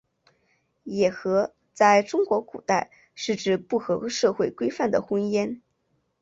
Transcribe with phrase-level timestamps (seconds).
[0.81, 5.61] 野合在中国古代是指不合社会规范的婚姻。